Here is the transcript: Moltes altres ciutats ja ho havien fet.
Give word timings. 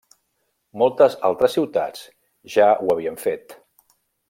Moltes 0.81 1.17
altres 1.29 1.53
ciutats 1.57 2.07
ja 2.55 2.73
ho 2.87 2.91
havien 2.95 3.21
fet. 3.27 3.57